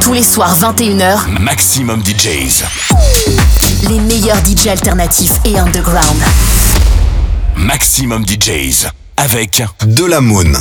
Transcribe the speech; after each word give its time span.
Tous 0.00 0.12
les 0.14 0.22
soirs 0.22 0.56
21h, 0.58 1.28
Maximum 1.40 2.02
DJs. 2.02 2.64
les 3.88 4.00
meilleurs 4.00 4.38
DJ 4.38 4.68
alternatifs 4.68 5.32
et 5.44 5.58
underground. 5.58 6.22
Maximum 7.56 8.24
DJs. 8.26 8.88
Avec 9.16 9.62
De 9.86 10.04
la 10.04 10.20
Moon. 10.20 10.52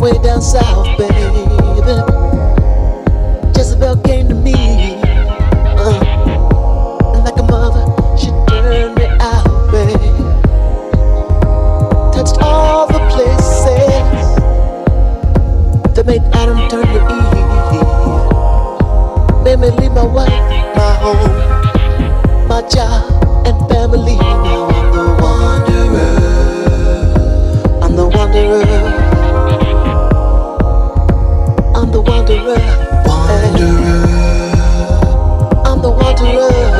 way 0.00 0.12
down 0.22 0.40
south, 0.40 0.86
baby. 0.96 1.14
Jezebel 3.54 3.96
came 4.02 4.28
to 4.28 4.34
me. 4.34 4.54
Uh, 5.76 6.00
like 7.22 7.38
a 7.38 7.42
mother, 7.42 7.84
she 8.16 8.30
turned 8.48 8.94
me 8.96 9.04
out, 9.20 9.44
baby. 9.70 10.10
Touched 12.14 12.38
all 12.40 12.86
the 12.86 13.00
places 13.12 13.84
that 15.94 16.06
made 16.06 16.22
Adam 16.32 16.66
turn 16.70 16.86
to 16.86 17.00
Eve. 17.12 17.34
Made 19.44 19.58
me 19.58 19.68
leave 19.82 19.92
my 19.92 20.02
wife, 20.02 20.32
my 20.76 20.94
home, 21.02 22.48
my 22.48 22.62
job, 22.68 23.04
and 23.46 23.68
family. 23.68 24.16
Now 24.16 24.68
I'm 24.70 24.92
the 24.92 25.04
wanderer. 25.22 26.14
I'm 27.82 27.92
the 27.96 28.06
wanderer. 28.08 28.89
wanderer. 32.38 33.60
I'm 35.66 35.82
the 35.82 35.90
wanderer. 35.90 36.79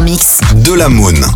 Mix. 0.00 0.40
De 0.54 0.74
la 0.74 0.88
Moon. 0.88 1.35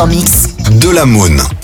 En 0.00 0.06
mix. 0.06 0.48
De 0.80 0.90
la 0.90 1.04
Moon. 1.04 1.63